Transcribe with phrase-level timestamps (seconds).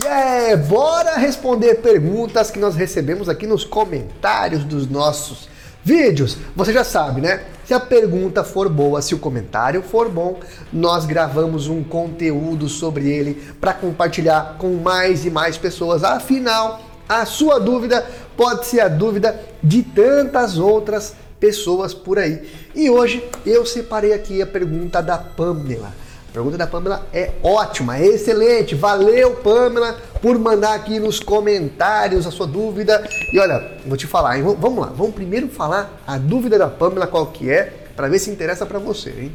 [0.00, 5.50] Yeah, bora responder perguntas que nós recebemos aqui nos comentários dos nossos
[5.84, 6.38] vídeos.
[6.56, 7.44] Você já sabe, né?
[7.66, 10.40] Se a pergunta for boa, se o comentário for bom,
[10.72, 16.02] nós gravamos um conteúdo sobre ele para compartilhar com mais e mais pessoas.
[16.02, 18.02] Afinal, a sua dúvida
[18.34, 22.48] pode ser a dúvida de tantas outras pessoas por aí.
[22.74, 25.92] E hoje eu separei aqui a pergunta da Pamela.
[26.32, 28.74] Pergunta da Pamela é ótima, é excelente.
[28.74, 33.06] Valeu, Pamela, por mandar aqui nos comentários a sua dúvida.
[33.30, 34.42] E olha, vou te falar, hein?
[34.58, 37.64] vamos lá, vamos primeiro falar a dúvida da Pamela, qual que é,
[37.94, 39.32] para ver se interessa para você, hein?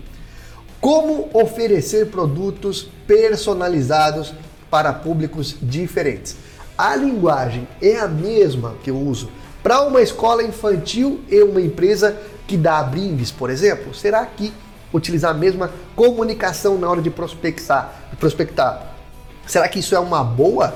[0.82, 4.34] Como oferecer produtos personalizados
[4.70, 6.36] para públicos diferentes?
[6.76, 9.30] A linguagem é a mesma que eu uso
[9.62, 13.94] para uma escola infantil e uma empresa que dá brindes, por exemplo?
[13.94, 14.52] Será que
[14.94, 17.94] utilizar a mesma comunicação na hora de prospectar.
[18.20, 18.82] Prospectar.
[19.46, 20.74] Será que isso é uma boa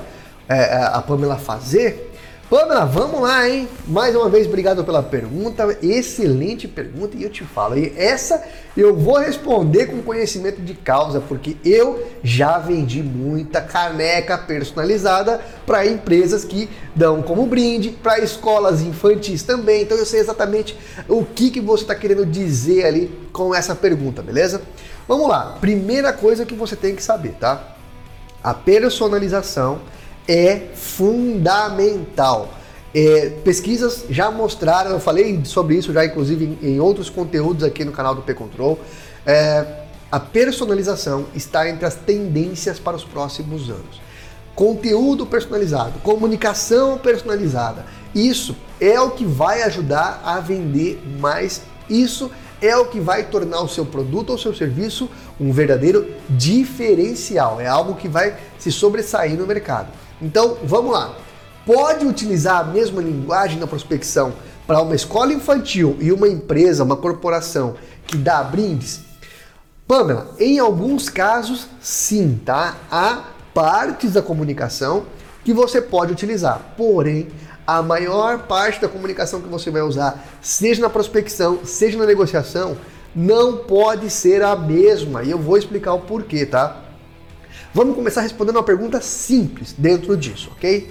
[0.48, 2.11] é, a Pamela fazer?
[2.52, 3.66] Pamela, vamos lá, hein?
[3.86, 5.74] Mais uma vez, obrigado pela pergunta.
[5.80, 7.78] Excelente pergunta e eu te falo.
[7.78, 8.44] E essa
[8.76, 15.86] eu vou responder com conhecimento de causa, porque eu já vendi muita caneca personalizada para
[15.86, 19.80] empresas que dão como brinde, para escolas infantis também.
[19.80, 20.78] Então eu sei exatamente
[21.08, 24.60] o que, que você está querendo dizer ali com essa pergunta, beleza?
[25.08, 25.56] Vamos lá.
[25.58, 27.76] Primeira coisa que você tem que saber, tá?
[28.44, 29.80] A personalização
[30.26, 32.48] é fundamental.
[32.94, 37.84] É, pesquisas já mostraram, eu falei sobre isso já inclusive em, em outros conteúdos aqui
[37.84, 38.78] no canal do P-Control,
[39.24, 44.00] é, a personalização está entre as tendências para os próximos anos.
[44.54, 52.30] Conteúdo personalizado, comunicação personalizada, isso é o que vai ajudar a vender mais, isso
[52.62, 57.66] é o que vai tornar o seu produto ou seu serviço um verdadeiro diferencial, é
[57.66, 59.88] algo que vai se sobressair no mercado.
[60.20, 61.14] Então, vamos lá.
[61.66, 64.32] Pode utilizar a mesma linguagem na prospecção
[64.66, 67.74] para uma escola infantil e uma empresa, uma corporação
[68.06, 69.00] que dá brindes?
[69.86, 72.76] Pamela, em alguns casos, sim, tá?
[72.90, 75.04] Há partes da comunicação
[75.44, 76.74] que você pode utilizar.
[76.76, 77.28] Porém,
[77.66, 82.76] a maior parte da comunicação que você vai usar, seja na prospecção, seja na negociação,
[83.14, 85.22] não pode ser a mesma.
[85.22, 86.82] E eu vou explicar o porquê, tá?
[87.74, 90.90] Vamos começar respondendo uma pergunta simples dentro disso, ok?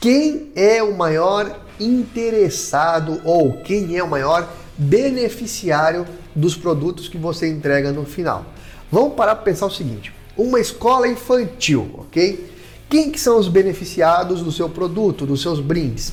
[0.00, 7.48] Quem é o maior interessado ou quem é o maior beneficiário dos produtos que você
[7.48, 8.44] entrega no final?
[8.90, 12.51] Vamos parar para pensar o seguinte: uma escola infantil, ok?
[12.92, 16.12] Quem que são os beneficiados do seu produto, dos seus brindes?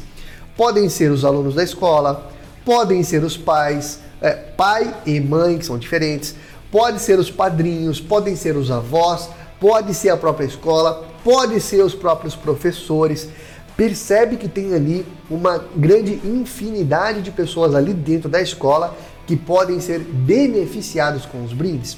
[0.56, 2.32] Podem ser os alunos da escola,
[2.64, 6.36] podem ser os pais, é, pai e mãe, que são diferentes,
[6.72, 9.28] pode ser os padrinhos, podem ser os avós,
[9.60, 13.28] pode ser a própria escola, pode ser os próprios professores.
[13.76, 18.96] Percebe que tem ali uma grande infinidade de pessoas ali dentro da escola
[19.28, 21.98] que podem ser beneficiados com os brindes.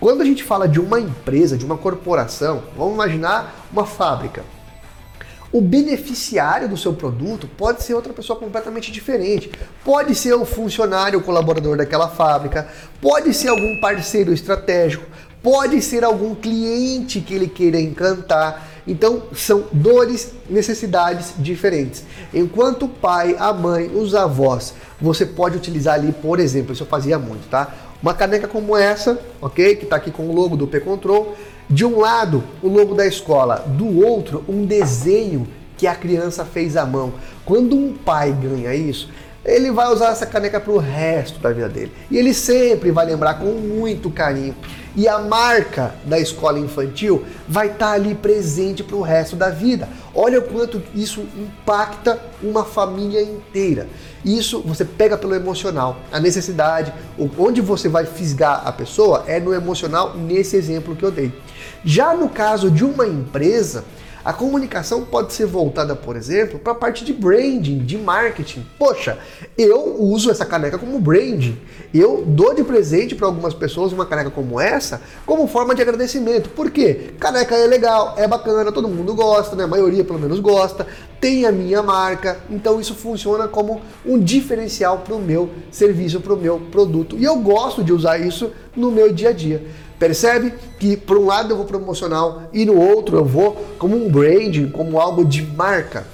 [0.00, 4.44] Quando a gente fala de uma empresa, de uma corporação, vamos imaginar uma fábrica.
[5.50, 9.50] O beneficiário do seu produto pode ser outra pessoa completamente diferente.
[9.84, 12.68] Pode ser o funcionário, o colaborador daquela fábrica,
[13.00, 15.04] pode ser algum parceiro estratégico,
[15.42, 18.68] pode ser algum cliente que ele queira encantar.
[18.86, 22.04] Então, são dores, necessidades diferentes.
[22.32, 26.86] Enquanto o pai, a mãe, os avós, você pode utilizar ali, por exemplo, isso eu
[26.86, 27.72] fazia muito, tá?
[28.02, 29.76] Uma caneca como essa, ok?
[29.76, 31.34] Que está aqui com o logo do P-Control.
[31.68, 36.76] De um lado, o logo da escola, do outro, um desenho que a criança fez
[36.76, 37.12] à mão.
[37.44, 39.10] Quando um pai ganha isso,
[39.48, 41.92] ele vai usar essa caneca para o resto da vida dele.
[42.10, 44.54] E ele sempre vai lembrar com muito carinho.
[44.94, 49.48] E a marca da escola infantil vai estar tá ali presente para o resto da
[49.48, 49.88] vida.
[50.14, 53.86] Olha o quanto isso impacta uma família inteira.
[54.24, 56.92] Isso você pega pelo emocional, a necessidade,
[57.38, 61.32] onde você vai fisgar a pessoa é no emocional, nesse exemplo que eu dei.
[61.84, 63.84] Já no caso de uma empresa,
[64.24, 68.66] a comunicação pode ser voltada, por exemplo, para a parte de branding, de marketing.
[68.78, 69.18] Poxa,
[69.56, 71.58] eu uso essa caneca como branding.
[71.92, 76.50] Eu dou de presente para algumas pessoas uma caneca como essa, como forma de agradecimento.
[76.50, 77.12] Por quê?
[77.18, 79.64] Caneca é legal, é bacana, todo mundo gosta, né?
[79.64, 80.86] A maioria pelo menos gosta.
[81.20, 86.34] Tem a minha marca, então isso funciona como um diferencial para o meu serviço, para
[86.34, 87.16] o meu produto.
[87.18, 89.66] E eu gosto de usar isso no meu dia a dia.
[89.98, 94.08] Percebe que por um lado eu vou promocional e no outro eu vou como um
[94.08, 96.06] branding, como algo de marca.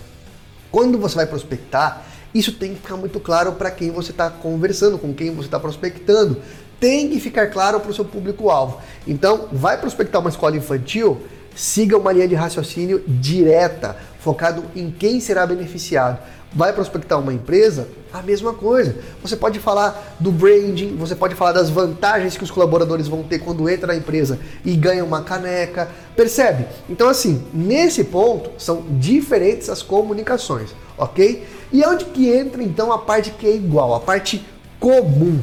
[0.71, 4.99] Quando você vai prospectar, isso tem que ficar muito claro para quem você está conversando,
[4.99, 6.39] com quem você está prospectando.
[6.81, 8.79] Tem que ficar claro para o seu público-alvo.
[9.07, 11.21] Então, vai prospectar uma escola infantil,
[11.55, 16.19] siga uma linha de raciocínio direta, focado em quem será beneficiado.
[16.51, 17.89] Vai prospectar uma empresa?
[18.13, 18.97] A mesma coisa.
[19.21, 23.41] Você pode falar do branding, você pode falar das vantagens que os colaboradores vão ter
[23.41, 25.91] quando entra na empresa e ganha uma caneca.
[26.17, 26.67] Percebe?
[26.89, 31.47] Então, assim, nesse ponto, são diferentes as comunicações, ok?
[31.71, 34.47] E onde que entra então a parte que é igual, a parte
[34.81, 35.41] comum?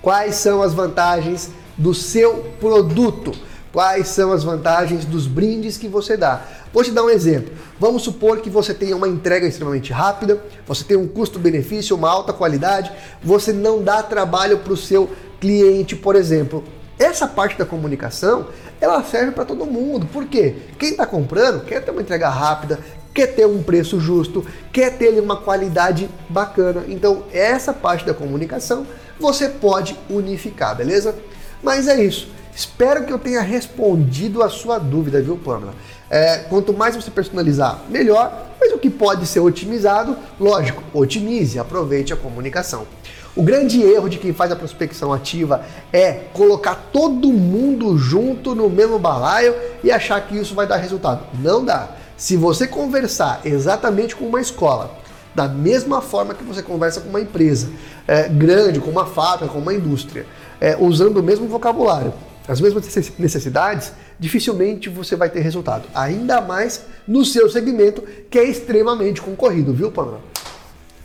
[0.00, 3.32] Quais são as vantagens do seu produto?
[3.72, 6.42] Quais são as vantagens dos brindes que você dá?
[6.72, 7.54] Vou te dar um exemplo.
[7.80, 12.34] Vamos supor que você tenha uma entrega extremamente rápida, você tem um custo-benefício, uma alta
[12.34, 12.92] qualidade,
[13.22, 15.10] você não dá trabalho para o seu
[15.40, 16.62] cliente, por exemplo.
[16.98, 18.48] Essa parte da comunicação,
[18.78, 20.06] ela serve para todo mundo.
[20.06, 20.54] Por quê?
[20.78, 22.78] Quem está comprando quer ter uma entrega rápida,
[23.14, 26.84] quer ter um preço justo, quer ter uma qualidade bacana.
[26.88, 28.86] Então, essa parte da comunicação
[29.18, 31.14] você pode unificar, beleza?
[31.62, 32.28] Mas é isso.
[32.54, 35.74] Espero que eu tenha respondido a sua dúvida, viu, Pamela?
[36.10, 42.12] É, quanto mais você personalizar, melhor, mas o que pode ser otimizado, lógico, otimize, aproveite
[42.12, 42.86] a comunicação.
[43.34, 48.68] O grande erro de quem faz a prospecção ativa é colocar todo mundo junto no
[48.68, 51.24] mesmo balaio e achar que isso vai dar resultado.
[51.40, 51.88] Não dá.
[52.18, 54.98] Se você conversar exatamente com uma escola,
[55.34, 57.70] da mesma forma que você conversa com uma empresa
[58.06, 60.26] é, grande, com uma fábrica, com uma indústria,
[60.60, 62.12] é, usando o mesmo vocabulário,
[62.48, 62.84] as mesmas
[63.18, 65.88] necessidades, dificilmente você vai ter resultado.
[65.94, 70.20] Ainda mais no seu segmento, que é extremamente concorrido, viu, Pamela?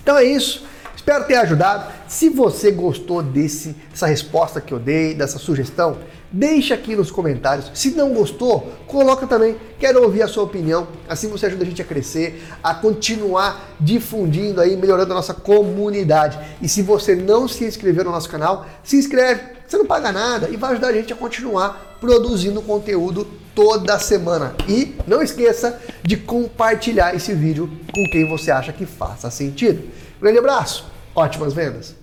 [0.02, 0.66] Então é isso.
[0.96, 1.94] Espero ter ajudado.
[2.08, 6.00] Se você gostou desse, dessa resposta que eu dei, dessa sugestão,
[6.30, 7.72] deixa aqui nos comentários.
[7.74, 9.56] Se não gostou, coloca também.
[9.80, 10.88] Quero ouvir a sua opinião.
[11.08, 16.38] Assim você ajuda a gente a crescer, a continuar difundindo aí, melhorando a nossa comunidade.
[16.62, 20.50] E se você não se inscreveu no nosso canal, se inscreve você não paga nada
[20.50, 24.56] e vai ajudar a gente a continuar produzindo conteúdo toda semana.
[24.68, 29.90] E não esqueça de compartilhar esse vídeo com quem você acha que faça sentido.
[30.22, 31.98] grande abraço, ótimas vendas!